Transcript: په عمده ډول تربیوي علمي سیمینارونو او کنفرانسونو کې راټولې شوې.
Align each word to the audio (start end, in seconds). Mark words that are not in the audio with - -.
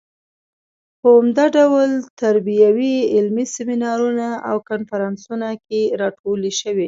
په 0.99 1.07
عمده 1.17 1.45
ډول 1.57 1.89
تربیوي 2.21 2.95
علمي 3.15 3.45
سیمینارونو 3.55 4.29
او 4.49 4.55
کنفرانسونو 4.69 5.49
کې 5.65 5.79
راټولې 6.01 6.51
شوې. 6.59 6.79